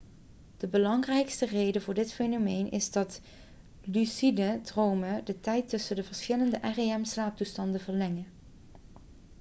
[0.57, 3.21] de belangrijkste reden voor dit fenomeen is dat
[3.81, 8.25] lucide dromen de tijd tussen de verschillende rem-slaaptoestanden verlengen